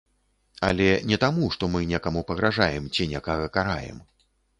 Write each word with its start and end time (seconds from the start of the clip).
Але 0.67 0.85
не 1.09 1.17
таму, 1.23 1.49
што 1.55 1.69
мы 1.73 1.81
некаму 1.91 2.23
пагражаем 2.31 2.87
ці 2.95 3.07
некага 3.13 3.45
караем. 3.59 4.01